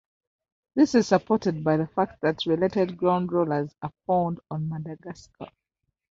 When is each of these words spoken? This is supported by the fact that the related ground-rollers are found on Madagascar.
This 0.73 0.95
is 0.95 1.07
supported 1.07 1.63
by 1.63 1.77
the 1.77 1.85
fact 1.85 2.21
that 2.23 2.39
the 2.39 2.49
related 2.49 2.97
ground-rollers 2.97 3.75
are 3.83 3.91
found 4.07 4.39
on 4.49 4.67
Madagascar. 4.67 5.51